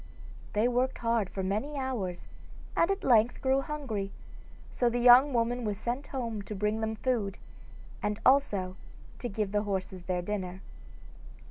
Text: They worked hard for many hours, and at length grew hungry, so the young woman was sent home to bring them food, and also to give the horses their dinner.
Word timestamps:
They 0.53 0.67
worked 0.67 0.97
hard 0.97 1.29
for 1.29 1.43
many 1.43 1.75
hours, 1.77 2.25
and 2.75 2.89
at 2.89 3.03
length 3.03 3.39
grew 3.39 3.61
hungry, 3.61 4.11
so 4.71 4.89
the 4.89 4.97
young 4.97 5.31
woman 5.31 5.63
was 5.63 5.77
sent 5.77 6.07
home 6.07 6.41
to 6.41 6.55
bring 6.55 6.81
them 6.81 6.95
food, 6.95 7.37
and 8.01 8.19
also 8.25 8.77
to 9.19 9.29
give 9.29 9.51
the 9.51 9.61
horses 9.61 10.01
their 10.05 10.23
dinner. 10.23 10.63